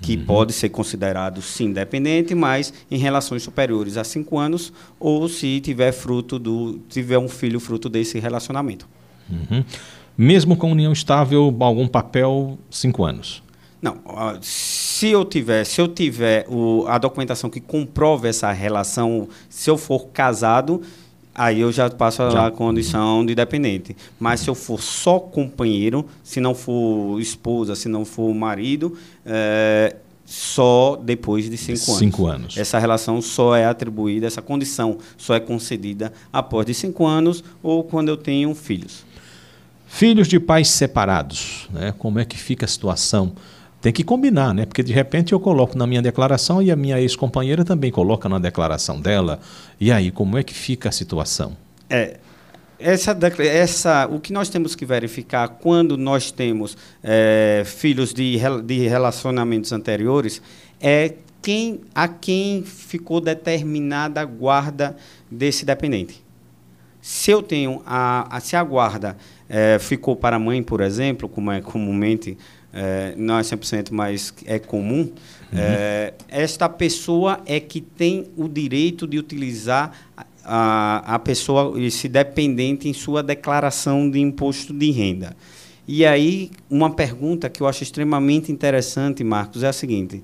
que 0.01 0.15
uhum. 0.15 0.25
pode 0.25 0.53
ser 0.53 0.69
considerado 0.69 1.43
sim 1.43 1.65
independente, 1.65 2.33
mas 2.33 2.73
em 2.89 2.97
relações 2.97 3.43
superiores 3.43 3.97
a 3.97 4.03
cinco 4.03 4.39
anos 4.39 4.73
ou 4.99 5.29
se 5.29 5.59
tiver 5.59 5.91
fruto 5.91 6.39
do 6.39 6.79
tiver 6.89 7.19
um 7.19 7.29
filho 7.29 7.59
fruto 7.59 7.87
desse 7.87 8.17
relacionamento. 8.17 8.87
Uhum. 9.29 9.63
Mesmo 10.17 10.57
com 10.57 10.71
união 10.71 10.91
estável, 10.91 11.55
algum 11.59 11.87
papel 11.87 12.57
cinco 12.71 13.05
anos. 13.05 13.43
Não, 13.81 13.97
se 14.41 15.09
eu 15.09 15.23
tiver, 15.23 15.63
se 15.63 15.79
eu 15.79 15.87
tiver 15.87 16.45
o, 16.49 16.85
a 16.87 16.97
documentação 16.97 17.49
que 17.49 17.61
comprove 17.61 18.27
essa 18.27 18.51
relação, 18.51 19.27
se 19.49 19.69
eu 19.69 19.77
for 19.77 20.07
casado, 20.07 20.81
aí 21.33 21.59
eu 21.59 21.71
já 21.71 21.87
passo 21.89 22.29
já. 22.31 22.47
a 22.47 22.51
condição 22.51 23.23
de 23.23 23.35
dependente. 23.35 23.95
Mas 24.19 24.39
se 24.39 24.49
eu 24.49 24.55
for 24.55 24.81
só 24.81 25.19
companheiro, 25.19 26.05
se 26.23 26.41
não 26.41 26.55
for 26.55 27.19
esposa, 27.21 27.75
se 27.75 27.87
não 27.87 28.03
for 28.03 28.33
marido, 28.33 28.97
é, 29.23 29.95
só 30.25 30.99
depois 31.01 31.47
de 31.47 31.55
cinco, 31.55 31.77
cinco 31.77 31.91
anos. 31.91 31.99
Cinco 31.99 32.27
anos. 32.27 32.57
Essa 32.57 32.79
relação 32.79 33.21
só 33.21 33.55
é 33.55 33.65
atribuída, 33.65 34.25
essa 34.25 34.41
condição 34.41 34.97
só 35.15 35.35
é 35.35 35.39
concedida 35.39 36.11
após 36.33 36.65
de 36.65 36.73
cinco 36.73 37.05
anos 37.05 37.43
ou 37.61 37.83
quando 37.83 38.09
eu 38.09 38.17
tenho 38.17 38.53
filhos. 38.55 39.05
Filhos 39.87 40.27
de 40.27 40.37
pais 40.39 40.67
separados, 40.67 41.69
né? 41.71 41.93
como 41.97 42.19
é 42.19 42.25
que 42.25 42.37
fica 42.37 42.65
a 42.65 42.67
situação? 42.67 43.33
Tem 43.81 43.93
que 43.93 44.03
combinar, 44.03 44.53
né? 44.53 44.65
Porque 44.65 44.81
de 44.81 44.91
repente 44.91 45.33
eu 45.33 45.39
coloco 45.39 45.77
na 45.77 45.85
minha 45.85 46.01
declaração 46.01 46.61
e 46.61 46.71
a 46.71 46.75
minha 46.75 46.99
ex-companheira 46.99 47.63
também 47.63 47.91
coloca 47.91 48.27
na 48.27 48.39
declaração 48.39 48.99
dela. 48.99 49.39
E 49.79 49.91
aí, 49.91 50.11
como 50.11 50.37
é 50.37 50.43
que 50.43 50.53
fica 50.53 50.89
a 50.89 50.91
situação? 50.91 51.55
É, 51.89 52.17
essa, 52.79 53.17
essa, 53.39 54.07
o 54.07 54.19
que 54.19 54.33
nós 54.33 54.49
temos 54.49 54.75
que 54.75 54.85
verificar 54.85 55.47
quando 55.47 55.97
nós 55.97 56.31
temos 56.31 56.77
é, 57.03 57.63
filhos 57.65 58.13
de, 58.13 58.39
de 58.65 58.87
relacionamentos 58.87 59.71
anteriores 59.71 60.41
é 60.79 61.13
quem, 61.41 61.81
a 61.93 62.07
quem 62.07 62.63
ficou 62.63 63.21
determinada 63.21 64.21
a 64.21 64.25
guarda 64.25 64.95
desse 65.29 65.65
dependente. 65.65 66.23
Se 67.01 67.31
eu 67.31 67.41
tenho 67.41 67.81
a, 67.85 68.35
a 68.35 68.39
se 68.39 68.55
a 68.55 68.63
guarda 68.63 69.15
é, 69.49 69.79
ficou 69.79 70.15
para 70.15 70.35
a 70.35 70.39
mãe, 70.39 70.61
por 70.61 70.81
exemplo, 70.81 71.29
como 71.29 71.51
é 71.51 71.61
comumente 71.61 72.37
é, 72.73 73.13
não 73.17 73.37
é 73.37 73.41
100%, 73.41 73.89
mas 73.91 74.33
é 74.45 74.59
comum, 74.59 75.01
uhum. 75.01 75.11
é, 75.53 76.13
esta 76.27 76.67
pessoa 76.67 77.41
é 77.45 77.59
que 77.59 77.81
tem 77.81 78.27
o 78.35 78.47
direito 78.47 79.07
de 79.07 79.17
utilizar 79.17 79.91
a, 80.43 81.15
a 81.15 81.19
pessoa, 81.19 81.79
esse 81.81 82.07
dependente, 82.07 82.87
em 82.87 82.93
sua 82.93 83.21
declaração 83.21 84.09
de 84.09 84.19
imposto 84.19 84.73
de 84.73 84.91
renda. 84.91 85.35
E 85.87 86.05
aí, 86.05 86.51
uma 86.69 86.89
pergunta 86.89 87.49
que 87.49 87.61
eu 87.61 87.67
acho 87.67 87.83
extremamente 87.83 88.51
interessante, 88.51 89.23
Marcos, 89.23 89.63
é 89.63 89.67
a 89.67 89.73
seguinte: 89.73 90.23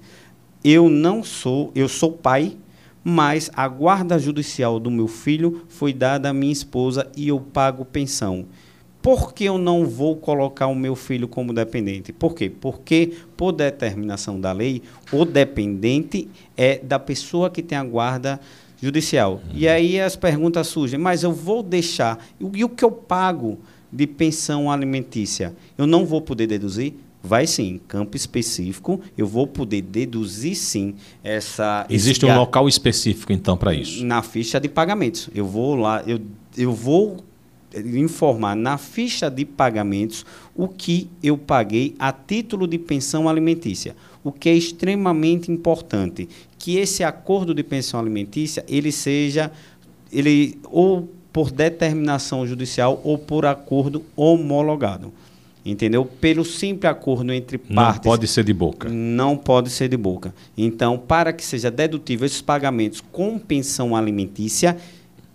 eu 0.64 0.90
não 0.90 1.24
sou, 1.24 1.72
eu 1.74 1.88
sou 1.88 2.12
pai, 2.12 2.58
mas 3.04 3.50
a 3.54 3.68
guarda 3.68 4.18
judicial 4.18 4.80
do 4.80 4.90
meu 4.90 5.08
filho 5.08 5.62
foi 5.68 5.94
dada 5.94 6.30
à 6.30 6.34
minha 6.34 6.52
esposa 6.54 7.10
e 7.16 7.28
eu 7.28 7.40
pago 7.40 7.84
pensão. 7.84 8.46
Por 9.04 9.34
que 9.34 9.44
eu 9.44 9.58
não 9.58 9.86
vou 9.86 10.16
colocar 10.16 10.68
o 10.68 10.74
meu 10.74 10.96
filho 10.96 11.28
como 11.28 11.54
dependente? 11.54 12.14
Por 12.14 12.34
quê? 12.34 12.50
Porque, 12.50 13.12
por 13.36 13.52
determinação 13.52 14.40
da 14.40 14.54
lei, 14.54 14.82
o 15.12 15.26
dependente 15.26 16.30
é 16.56 16.78
da 16.78 16.98
pessoa 16.98 17.50
que 17.50 17.62
tem 17.62 17.78
a 17.78 17.84
guarda 17.84 18.40
judicial. 18.82 19.42
Uhum. 19.44 19.52
E 19.56 19.68
aí 19.68 20.00
as 20.00 20.16
perguntas 20.16 20.68
surgem, 20.68 20.98
mas 20.98 21.22
eu 21.22 21.34
vou 21.34 21.62
deixar. 21.62 22.18
E 22.40 22.64
o 22.64 22.70
que 22.70 22.86
eu 22.86 22.92
pago 22.92 23.60
de 23.92 24.08
pensão 24.08 24.72
alimentícia? 24.72 25.54
Eu 25.78 25.86
não 25.86 26.06
vou 26.06 26.22
poder 26.22 26.48
deduzir? 26.48 26.94
Vai 27.22 27.46
sim, 27.46 27.82
campo 27.86 28.16
específico, 28.16 29.02
eu 29.18 29.28
vou 29.28 29.48
poder 29.48 29.82
deduzir 29.82 30.56
sim 30.56 30.96
essa. 31.22 31.86
Existe 31.90 32.26
um 32.26 32.38
local 32.38 32.70
específico, 32.70 33.34
então, 33.34 33.58
para 33.58 33.74
isso? 33.74 34.06
Na 34.06 34.22
ficha 34.22 34.62
de 34.62 34.70
pagamentos. 34.70 35.30
Eu 35.36 35.46
vou 35.46 35.76
lá, 35.76 36.02
eu, 36.08 36.22
eu 36.58 36.72
vou 36.72 37.18
informar 37.76 38.56
na 38.56 38.78
ficha 38.78 39.30
de 39.30 39.46
pagamentos 39.46 40.26
o 40.56 40.68
que 40.68 41.10
eu 41.22 41.38
paguei 41.38 41.96
a 41.98 42.12
título 42.12 42.68
de 42.68 42.78
pensão 42.78 43.28
alimentícia. 43.28 43.96
O 44.24 44.32
que 44.32 44.50
é 44.50 44.54
extremamente 44.54 45.52
importante, 45.52 46.30
que 46.58 46.78
esse 46.78 47.04
acordo 47.04 47.54
de 47.54 47.64
pensão 47.64 48.00
alimentícia 48.00 48.64
ele 48.68 48.92
seja 48.92 49.52
ele 50.12 50.58
ou 50.64 51.10
por 51.34 51.50
determinação 51.50 52.46
judicial 52.46 53.02
ou 53.04 53.18
por 53.18 53.46
acordo 53.46 54.04
homologado. 54.16 55.12
Entendeu? 55.66 56.06
Pelo 56.06 56.44
simples 56.44 56.92
acordo 56.92 57.32
entre 57.32 57.58
partes. 57.58 57.96
Não 57.96 58.04
pode 58.04 58.28
ser 58.28 58.44
de 58.44 58.54
boca. 58.54 58.90
Não 58.90 59.38
pode 59.38 59.70
ser 59.70 59.88
de 59.88 59.96
boca. 59.96 60.36
Então, 60.58 60.98
para 60.98 61.32
que 61.32 61.44
seja 61.44 61.72
dedutível 61.72 62.26
esses 62.26 62.42
pagamentos 62.42 63.02
com 63.12 63.40
pensão 63.40 63.96
alimentícia, 63.96 64.78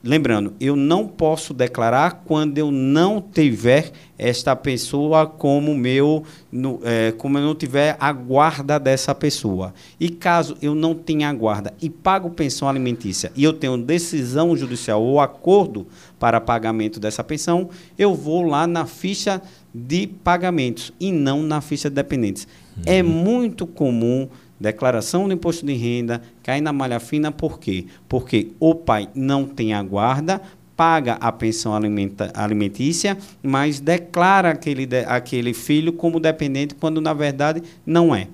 Lembrando, 0.09 0.55
eu 0.59 0.75
não 0.75 1.07
posso 1.07 1.53
declarar 1.53 2.23
quando 2.25 2.57
eu 2.57 2.71
não 2.71 3.21
tiver 3.21 3.93
esta 4.17 4.57
pessoa 4.57 5.27
como 5.27 5.75
meu, 5.75 6.25
no, 6.51 6.81
é, 6.83 7.13
como 7.13 7.37
eu 7.37 7.43
não 7.43 7.55
tiver 7.55 7.95
a 8.01 8.11
guarda 8.11 8.81
dessa 8.81 9.15
pessoa. 9.15 9.75
E 10.01 10.09
caso 10.09 10.57
eu 10.63 10.75
não 10.75 10.95
tenha 10.95 11.29
a 11.29 11.33
guarda 11.35 11.75
e 11.79 11.91
pago 11.91 12.31
pensão 12.31 12.67
alimentícia 12.67 13.31
e 13.37 13.45
eu 13.45 13.53
tenho 13.53 13.77
decisão 13.77 14.57
judicial 14.57 15.03
ou 15.03 15.21
acordo 15.21 15.87
para 16.19 16.41
pagamento 16.41 16.99
dessa 16.99 17.23
pensão, 17.23 17.69
eu 17.99 18.15
vou 18.15 18.41
lá 18.45 18.67
na 18.67 18.87
ficha 18.87 19.43
de 19.75 20.07
pagamentos 20.07 20.91
e 20.99 21.13
não 21.13 21.43
na 21.43 21.61
ficha 21.61 21.91
de 21.91 21.97
dependentes. 21.97 22.49
É 22.87 22.93
uhum. 22.93 22.99
É 22.99 23.03
muito 23.03 23.67
comum 23.67 24.27
Declaração 24.61 25.29
do 25.29 25.35
imposto 25.35 25.65
de 25.65 25.75
renda 25.75 26.21
cai 26.43 26.61
na 26.61 26.73
malha 26.73 26.99
fina 26.99 27.31
por 27.31 27.59
quê? 27.59 27.87
Porque 28.09 28.53
o 28.59 28.75
pai 28.75 29.09
não 29.15 29.45
tem 29.45 29.73
a 29.73 29.83
guarda, 29.83 30.41
paga 30.77 31.15
a 31.15 31.31
pensão 31.33 31.75
alimenta, 31.75 32.31
alimentícia, 32.35 33.17
mas 33.43 33.81
declara 33.81 34.51
aquele, 34.51 34.87
de, 34.87 35.05
aquele 35.05 35.53
filho 35.53 35.93
como 35.93 36.21
dependente 36.21 36.75
quando 36.75 37.01
na 37.01 37.13
verdade 37.13 37.63
não 37.85 38.15
é. 38.15 38.29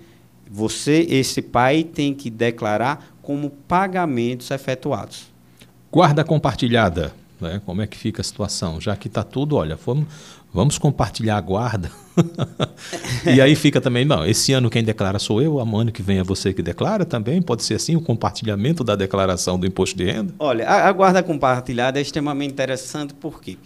Você, 0.51 1.07
esse 1.09 1.41
pai, 1.41 1.83
tem 1.85 2.15
que 2.15 2.31
declarar 2.31 3.15
como 3.23 3.51
pagamentos 3.51 4.51
efetuados. 4.51 5.27
Guarda 5.91 6.23
compartilhada. 6.23 7.15
Né? 7.41 7.61
Como 7.65 7.81
é 7.83 7.87
que 7.87 7.97
fica 7.97 8.21
a 8.21 8.25
situação? 8.25 8.81
Já 8.81 8.95
que 8.95 9.09
está 9.09 9.23
tudo, 9.23 9.57
olha, 9.57 9.77
vamos, 9.77 10.07
vamos 10.53 10.79
compartilhar 10.79 11.37
a 11.37 11.41
guarda. 11.41 11.91
e 13.27 13.41
aí 13.41 13.55
fica 13.55 13.81
também, 13.81 14.05
não, 14.05 14.25
esse 14.25 14.53
ano 14.53 14.71
quem 14.71 14.83
declara 14.83 15.19
sou 15.19 15.43
eu, 15.43 15.59
ano 15.59 15.93
que 15.93 16.03
vem 16.03 16.19
é 16.19 16.23
você 16.23 16.53
que 16.53 16.63
declara 16.63 17.05
também, 17.05 17.43
pode 17.43 17.63
ser 17.63 17.75
assim 17.75 17.97
o 17.97 18.01
compartilhamento 18.01 18.85
da 18.85 18.95
declaração 18.95 19.59
do 19.59 19.67
imposto 19.67 19.97
de 19.97 20.05
renda? 20.05 20.35
Olha, 20.39 20.69
a, 20.69 20.89
a 20.89 20.93
guarda 20.93 21.23
compartilhada 21.23 21.99
é 21.99 22.03
extremamente 22.03 22.53
interessante 22.53 23.15
porque 23.15 23.59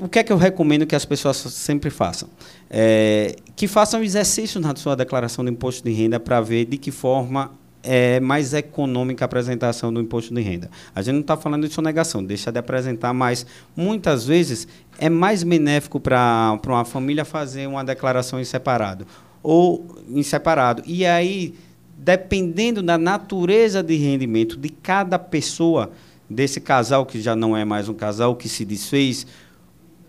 o 0.00 0.08
que 0.08 0.18
é 0.18 0.22
que 0.24 0.32
eu 0.32 0.36
recomendo 0.36 0.86
que 0.86 0.96
as 0.96 1.04
pessoas 1.04 1.36
sempre 1.36 1.90
façam? 1.90 2.28
É, 2.70 3.36
que 3.54 3.68
façam 3.68 4.02
exercício 4.02 4.60
na 4.60 4.74
sua 4.74 4.96
declaração 4.96 5.44
do 5.44 5.50
imposto 5.50 5.84
de 5.84 5.92
renda 5.92 6.18
para 6.18 6.40
ver 6.40 6.64
de 6.64 6.78
que 6.78 6.90
forma 6.90 7.52
é 7.82 8.20
mais 8.20 8.54
econômica 8.54 9.24
a 9.24 9.26
apresentação 9.26 9.92
do 9.92 10.00
imposto 10.00 10.34
de 10.34 10.40
renda. 10.40 10.70
A 10.94 11.02
gente 11.02 11.14
não 11.14 11.20
está 11.20 11.36
falando 11.36 11.66
de 11.66 11.74
sonegação, 11.74 12.22
deixa 12.24 12.52
de 12.52 12.58
apresentar, 12.58 13.12
mas 13.12 13.44
muitas 13.76 14.24
vezes 14.24 14.68
é 14.98 15.10
mais 15.10 15.42
benéfico 15.42 15.98
para 15.98 16.58
uma 16.66 16.84
família 16.84 17.24
fazer 17.24 17.66
uma 17.66 17.84
declaração 17.84 18.40
em 18.40 18.44
separado 18.44 19.06
ou 19.42 19.96
em 20.08 20.22
separado. 20.22 20.82
E 20.86 21.04
aí, 21.04 21.54
dependendo 21.98 22.82
da 22.82 22.96
natureza 22.96 23.82
de 23.82 23.96
rendimento 23.96 24.56
de 24.56 24.68
cada 24.68 25.18
pessoa, 25.18 25.90
desse 26.30 26.60
casal 26.60 27.04
que 27.04 27.20
já 27.20 27.34
não 27.34 27.56
é 27.56 27.64
mais 27.64 27.88
um 27.88 27.94
casal 27.94 28.36
que 28.36 28.48
se 28.48 28.64
desfez, 28.64 29.26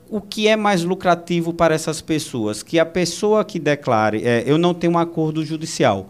o 0.10 0.22
que 0.22 0.48
é 0.48 0.56
mais 0.56 0.84
lucrativo 0.84 1.53
para 1.53 1.74
essas 1.74 2.00
pessoas? 2.00 2.62
Que 2.62 2.77
a 2.77 2.86
pessoa 2.86 3.44
que 3.44 3.58
declare, 3.58 4.22
é, 4.24 4.44
eu 4.46 4.60
não 4.60 4.74
tenho 4.74 4.94
um 4.94 4.98
acordo 4.98 5.44
judicial 5.44 6.10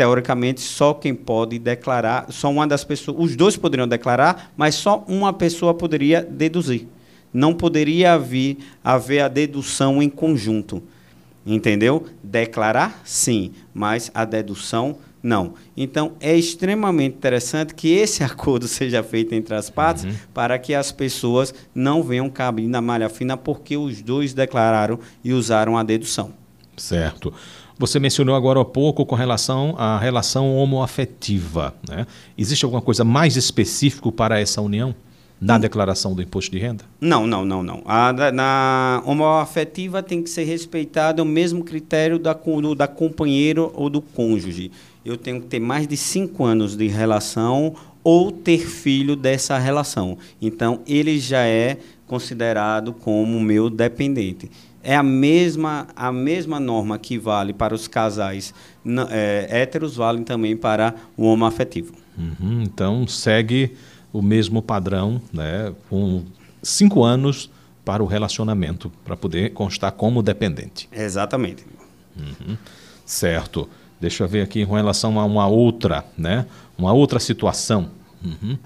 teoricamente, 0.00 0.62
só 0.62 0.94
quem 0.94 1.14
pode 1.14 1.58
declarar, 1.58 2.32
só 2.32 2.50
uma 2.50 2.66
das 2.66 2.82
pessoas, 2.82 3.18
os 3.20 3.36
dois 3.36 3.58
poderiam 3.58 3.86
declarar, 3.86 4.50
mas 4.56 4.74
só 4.74 5.04
uma 5.06 5.30
pessoa 5.30 5.74
poderia 5.74 6.22
deduzir. 6.22 6.86
Não 7.30 7.52
poderia 7.52 8.14
haver, 8.14 8.56
haver 8.82 9.20
a 9.20 9.28
dedução 9.28 10.02
em 10.02 10.08
conjunto. 10.08 10.82
Entendeu? 11.44 12.06
Declarar, 12.24 13.02
sim, 13.04 13.52
mas 13.74 14.10
a 14.14 14.24
dedução, 14.24 14.96
não. 15.22 15.52
Então, 15.76 16.12
é 16.18 16.34
extremamente 16.34 17.16
interessante 17.16 17.74
que 17.74 17.88
esse 17.92 18.24
acordo 18.24 18.66
seja 18.66 19.02
feito 19.02 19.34
entre 19.34 19.54
as 19.54 19.68
partes 19.68 20.04
uhum. 20.04 20.14
para 20.32 20.58
que 20.58 20.72
as 20.72 20.90
pessoas 20.90 21.52
não 21.74 22.02
venham 22.02 22.30
caber 22.30 22.66
na 22.66 22.80
malha 22.80 23.10
fina 23.10 23.36
porque 23.36 23.76
os 23.76 24.00
dois 24.00 24.32
declararam 24.32 24.98
e 25.22 25.34
usaram 25.34 25.76
a 25.76 25.82
dedução. 25.82 26.32
Certo. 26.74 27.34
Você 27.80 27.98
mencionou 27.98 28.34
agora 28.34 28.60
há 28.60 28.64
pouco 28.64 29.06
com 29.06 29.14
relação 29.14 29.74
à 29.78 29.98
relação 29.98 30.54
homoafetiva. 30.54 31.74
Né? 31.88 32.06
Existe 32.36 32.62
alguma 32.62 32.82
coisa 32.82 33.04
mais 33.04 33.38
específico 33.38 34.12
para 34.12 34.38
essa 34.38 34.60
união? 34.60 34.94
Na 35.40 35.56
hum. 35.56 35.60
declaração 35.60 36.14
do 36.14 36.20
imposto 36.20 36.50
de 36.50 36.58
renda? 36.58 36.84
Não, 37.00 37.26
não, 37.26 37.42
não, 37.42 37.62
não. 37.62 37.82
A, 37.86 38.12
na 38.30 39.02
homoafetiva 39.06 40.02
tem 40.02 40.22
que 40.22 40.28
ser 40.28 40.44
respeitado 40.44 41.22
o 41.22 41.24
mesmo 41.24 41.64
critério 41.64 42.18
da, 42.18 42.34
do, 42.34 42.74
da 42.74 42.86
companheiro 42.86 43.72
ou 43.74 43.88
do 43.88 44.02
cônjuge. 44.02 44.70
Eu 45.02 45.16
tenho 45.16 45.40
que 45.40 45.46
ter 45.46 45.58
mais 45.58 45.88
de 45.88 45.96
cinco 45.96 46.44
anos 46.44 46.76
de 46.76 46.86
relação 46.86 47.74
ou 48.04 48.30
ter 48.30 48.58
filho 48.58 49.16
dessa 49.16 49.56
relação. 49.56 50.18
Então, 50.42 50.80
ele 50.86 51.18
já 51.18 51.46
é 51.46 51.78
considerado 52.06 52.92
como 52.92 53.40
meu 53.40 53.70
dependente 53.70 54.50
é 54.82 54.96
a 54.96 55.02
mesma, 55.02 55.86
a 55.94 56.10
mesma 56.10 56.58
norma 56.58 56.98
que 56.98 57.18
vale 57.18 57.52
para 57.52 57.74
os 57.74 57.86
casais 57.86 58.54
é, 59.10 59.46
héteros, 59.50 59.96
vale 59.96 60.22
também 60.24 60.56
para 60.56 60.94
o 61.16 61.24
homoafetivo. 61.24 61.94
Uhum, 62.16 62.62
então, 62.62 63.06
segue 63.06 63.76
o 64.12 64.20
mesmo 64.20 64.60
padrão, 64.60 65.20
né, 65.32 65.72
com 65.88 66.24
cinco 66.62 67.04
anos 67.04 67.50
para 67.84 68.02
o 68.02 68.06
relacionamento, 68.06 68.90
para 69.04 69.16
poder 69.16 69.52
constar 69.52 69.92
como 69.92 70.22
dependente. 70.22 70.88
Exatamente. 70.92 71.64
Uhum, 72.16 72.56
certo. 73.04 73.68
Deixa 74.00 74.24
eu 74.24 74.28
ver 74.28 74.42
aqui 74.42 74.64
com 74.64 74.74
relação 74.74 75.18
a 75.18 75.24
uma 75.24 75.46
outra, 75.46 76.04
né, 76.16 76.46
uma 76.76 76.92
outra 76.92 77.20
situação. 77.20 77.90
Uhum. 78.24 78.58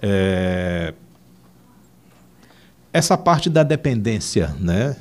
É, 0.00 0.92
essa 2.92 3.16
parte 3.16 3.48
da 3.48 3.62
dependência, 3.62 4.54
né? 4.60 4.96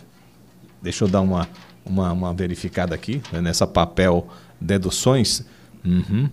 Deixa 0.82 1.04
eu 1.04 1.08
dar 1.08 1.22
uma, 1.22 1.48
uma, 1.86 2.12
uma 2.12 2.34
verificada 2.34 2.96
aqui, 2.96 3.22
né, 3.32 3.42
nessa 3.42 3.68
papel 3.68 4.28
deduções. 4.60 5.44
Uhum. 5.84 6.30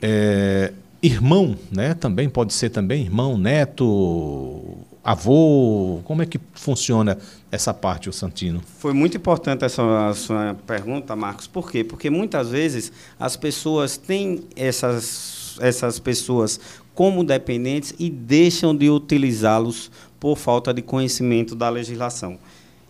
É, 0.00 0.72
irmão, 1.02 1.56
né? 1.70 1.94
Também 1.94 2.28
pode 2.28 2.52
ser 2.52 2.70
também 2.70 3.02
irmão, 3.02 3.36
neto, 3.36 4.62
avô. 5.02 6.00
Como 6.04 6.22
é 6.22 6.26
que 6.26 6.40
funciona 6.54 7.18
essa 7.50 7.72
parte, 7.72 8.08
o 8.08 8.12
Santino? 8.12 8.60
Foi 8.78 8.92
muito 8.92 9.16
importante 9.16 9.64
essa 9.64 10.12
sua 10.14 10.56
pergunta, 10.66 11.14
Marcos. 11.14 11.46
Por 11.46 11.70
quê? 11.70 11.84
Porque 11.84 12.10
muitas 12.10 12.50
vezes 12.50 12.92
as 13.18 13.36
pessoas 13.36 13.96
têm 13.96 14.44
essas, 14.54 15.56
essas 15.60 15.98
pessoas 15.98 16.60
como 16.94 17.22
dependentes 17.22 17.94
e 17.98 18.08
deixam 18.08 18.74
de 18.74 18.88
utilizá-los 18.88 19.90
por 20.18 20.36
falta 20.36 20.72
de 20.72 20.80
conhecimento 20.82 21.54
da 21.54 21.68
legislação. 21.68 22.38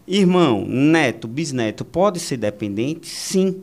Irmão, 0.07 0.65
neto, 0.67 1.27
bisneto, 1.27 1.85
pode 1.85 2.21
ser 2.21 2.37
dependente? 2.37 3.09
Sim. 3.09 3.63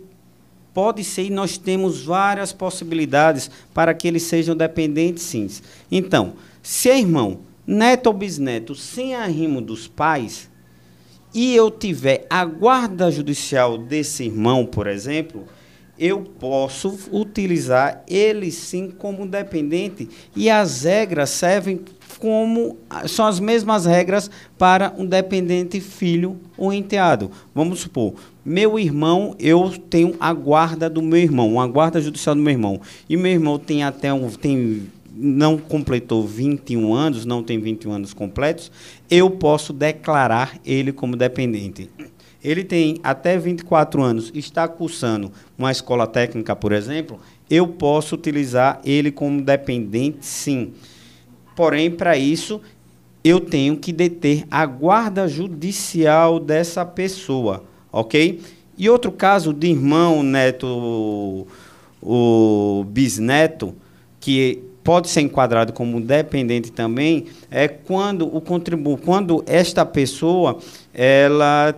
Pode 0.74 1.04
ser, 1.04 1.26
e 1.26 1.30
nós 1.30 1.58
temos 1.58 2.04
várias 2.04 2.52
possibilidades 2.52 3.50
para 3.74 3.94
que 3.94 4.08
eles 4.08 4.24
sejam 4.24 4.56
dependentes, 4.56 5.24
sim. 5.24 5.48
Então, 5.92 6.34
se 6.64 6.90
é 6.90 7.00
irmão, 7.00 7.42
neto 7.66 8.08
ou 8.08 8.14
bisneto, 8.14 8.74
sem 8.74 9.14
arrimo 9.14 9.62
dos 9.62 9.88
pais, 9.88 10.50
e 11.34 11.56
eu 11.56 11.70
tiver 11.72 12.26
a 12.30 12.44
guarda 12.44 13.12
judicial 13.12 13.78
desse 13.78 14.24
irmão, 14.24 14.66
por 14.66 14.88
exemplo, 14.88 15.46
eu 15.98 16.22
posso 16.22 16.98
utilizar 17.12 18.04
ele 18.08 18.52
sim 18.52 18.92
como 18.98 19.28
dependente 19.28 20.10
e 20.36 20.50
as 20.50 20.84
regras 20.84 21.30
servem 21.30 21.82
como 22.20 22.78
são 23.08 23.26
as 23.26 23.40
mesmas 23.40 23.86
regras 23.86 24.32
para 24.58 24.94
um 24.98 25.06
dependente 25.06 25.82
filho 25.82 26.38
ou 26.58 26.72
enteado. 26.72 27.30
Vamos 27.54 27.82
supor, 27.82 28.14
meu 28.46 28.80
irmão, 28.80 29.36
eu 29.40 29.74
tenho 29.90 30.16
a 30.20 30.34
guarda 30.34 30.90
do 30.90 31.02
meu 31.02 31.20
irmão, 31.20 31.60
a 31.60 31.68
guarda 31.68 32.02
judicial 32.02 32.36
do 32.36 32.42
meu 32.42 32.52
irmão. 32.52 32.80
E 33.10 33.18
meu 33.18 33.32
irmão 33.32 33.60
tem 33.60 33.84
até 33.84 34.14
um 34.14 34.30
tem 34.30 34.88
não 35.16 35.58
completou 35.58 36.26
21 36.26 36.94
anos, 36.94 37.24
não 37.24 37.44
tem 37.44 37.60
21 37.60 37.92
anos 37.92 38.14
completos, 38.14 38.72
eu 39.10 39.30
posso 39.30 39.72
declarar 39.72 40.60
ele 40.66 40.92
como 40.92 41.16
dependente. 41.16 41.90
Ele 42.44 42.64
tem 42.64 43.00
até 43.04 43.38
24 43.38 44.02
anos, 44.02 44.32
está 44.36 44.68
cursando 44.68 45.32
uma 45.58 45.72
escola 45.72 46.06
técnica, 46.06 46.56
por 46.56 46.74
exemplo, 46.74 47.20
eu 47.50 47.68
posso 47.68 48.16
utilizar 48.16 48.82
ele 48.84 49.12
como 49.12 49.42
dependente, 49.42 50.26
sim. 50.26 50.74
Porém, 51.56 51.90
para 51.90 52.18
isso, 52.18 52.60
eu 53.24 53.40
tenho 53.40 53.78
que 53.78 53.94
deter 53.94 54.46
a 54.52 54.66
guarda 54.66 55.28
judicial 55.28 56.40
dessa 56.40 56.86
pessoa, 56.86 57.64
ok? 57.92 58.42
E 58.78 58.90
outro 58.90 59.12
caso 59.12 59.54
de 59.54 59.68
irmão, 59.68 60.22
neto, 60.24 61.48
o 62.02 62.84
bisneto, 62.90 63.74
que 64.20 64.64
pode 64.84 65.10
ser 65.10 65.22
enquadrado 65.22 65.72
como 65.72 66.02
dependente 66.02 66.72
também, 66.72 67.28
é 67.50 67.68
quando 67.68 68.26
o 68.36 68.42
contribu 68.42 68.98
quando 68.98 69.44
esta 69.48 69.86
pessoa, 69.86 70.58
ela 70.94 71.74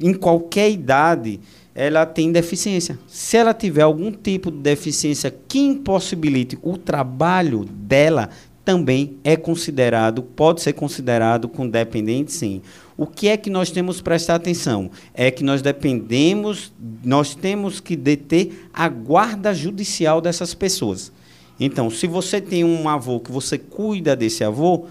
em 0.00 0.14
qualquer 0.14 0.70
idade, 0.70 1.40
ela 1.74 2.04
tem 2.04 2.32
deficiência. 2.32 2.98
Se 3.06 3.36
ela 3.36 3.54
tiver 3.54 3.82
algum 3.82 4.10
tipo 4.10 4.50
de 4.50 4.58
deficiência 4.58 5.34
que 5.46 5.58
impossibilite 5.58 6.58
o 6.62 6.76
trabalho 6.76 7.64
dela, 7.64 8.30
também 8.64 9.16
é 9.24 9.34
considerado, 9.34 10.22
pode 10.22 10.60
ser 10.60 10.74
considerado 10.74 11.48
com 11.48 11.66
dependente, 11.66 12.32
sim. 12.32 12.60
O 12.98 13.06
que 13.06 13.28
é 13.28 13.36
que 13.36 13.48
nós 13.48 13.70
temos 13.70 13.96
que 13.96 14.02
prestar 14.02 14.34
atenção? 14.34 14.90
É 15.14 15.30
que 15.30 15.42
nós 15.42 15.62
dependemos, 15.62 16.70
nós 17.02 17.34
temos 17.34 17.80
que 17.80 17.96
deter 17.96 18.68
a 18.74 18.86
guarda 18.86 19.54
judicial 19.54 20.20
dessas 20.20 20.52
pessoas. 20.52 21.10
Então, 21.58 21.88
se 21.88 22.06
você 22.06 22.40
tem 22.40 22.62
um 22.62 22.88
avô 22.88 23.20
que 23.20 23.32
você 23.32 23.56
cuida 23.56 24.14
desse 24.14 24.44
avô, 24.44 24.86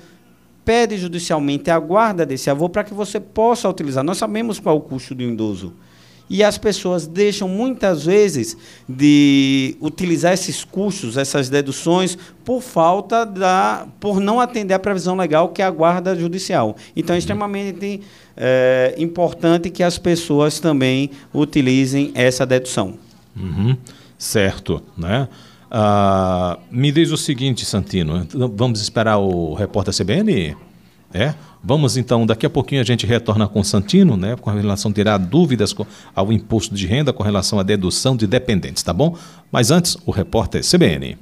pede 0.67 0.97
judicialmente 0.97 1.71
a 1.71 1.79
guarda 1.79 2.25
desse 2.25 2.49
avô 2.49 2.67
para 2.67 2.83
que 2.83 2.93
você 2.93 3.21
possa 3.21 3.69
utilizar. 3.69 4.03
Nós 4.03 4.17
sabemos 4.17 4.59
qual 4.59 4.75
é 4.75 4.77
o 4.77 4.81
custo 4.81 5.15
do 5.15 5.23
idoso. 5.23 5.73
E 6.29 6.43
as 6.43 6.57
pessoas 6.57 7.07
deixam 7.07 7.47
muitas 7.47 8.03
vezes 8.03 8.57
de 8.87 9.77
utilizar 9.79 10.33
esses 10.33 10.65
custos, 10.65 11.15
essas 11.15 11.47
deduções, 11.47 12.17
por 12.43 12.61
falta 12.61 13.25
da. 13.25 13.87
por 13.97 14.19
não 14.19 14.41
atender 14.41 14.73
a 14.73 14.79
previsão 14.79 15.15
legal 15.15 15.47
que 15.47 15.61
é 15.61 15.65
a 15.65 15.71
guarda 15.71 16.13
judicial. 16.13 16.75
Então 16.93 17.15
é 17.15 17.19
extremamente 17.19 18.01
é, 18.35 18.93
importante 18.97 19.69
que 19.69 19.81
as 19.81 19.97
pessoas 19.97 20.59
também 20.59 21.11
utilizem 21.33 22.11
essa 22.13 22.45
dedução. 22.45 22.95
Uhum. 23.33 23.77
Certo, 24.17 24.81
né? 24.97 25.29
Ah, 25.69 26.57
me 26.71 26.91
diz 26.91 27.11
o 27.11 27.17
seguinte, 27.17 27.65
Santino, 27.65 28.25
vamos 28.55 28.81
esperar 28.81 29.17
o 29.17 29.53
repórter 29.53 29.93
CBN? 29.93 30.55
É? 31.13 31.33
Vamos 31.63 31.97
então, 31.97 32.25
daqui 32.25 32.45
a 32.45 32.49
pouquinho 32.49 32.81
a 32.81 32.83
gente 32.83 33.05
retorna 33.05 33.47
com 33.47 33.59
o 33.59 33.63
Santino, 33.63 34.15
né, 34.15 34.35
com 34.35 34.49
relação 34.49 34.91
a 34.91 34.93
tirar 34.93 35.17
dúvidas 35.17 35.75
ao 36.13 36.31
imposto 36.31 36.75
de 36.75 36.85
renda 36.85 37.11
com 37.11 37.23
relação 37.23 37.59
à 37.59 37.63
dedução 37.63 38.15
de 38.15 38.27
dependentes, 38.27 38.83
tá 38.83 38.93
bom? 38.93 39.17
Mas 39.51 39.71
antes, 39.71 39.97
o 40.05 40.11
repórter 40.11 40.61
CBN. 40.61 41.17